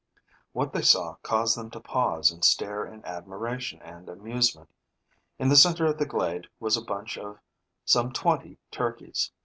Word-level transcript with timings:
What 0.53 0.73
they 0.73 0.81
saw 0.81 1.17
caused 1.21 1.55
them 1.55 1.69
to 1.69 1.79
pause 1.79 2.31
and 2.31 2.43
stare 2.43 2.83
in 2.87 3.05
admiration 3.05 3.79
and 3.83 4.09
amusement. 4.09 4.67
In 5.37 5.49
the 5.49 5.55
center 5.55 5.85
of 5.85 5.99
the 5.99 6.07
glade 6.07 6.47
was 6.59 6.75
a 6.75 6.81
bunch 6.81 7.19
of 7.19 7.37
some 7.85 8.11
twenty 8.11 8.57
turkeys. 8.71 9.31